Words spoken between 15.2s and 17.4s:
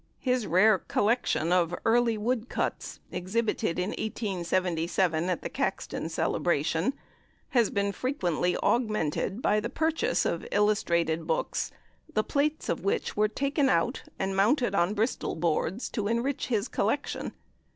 boards, to enrich his collection.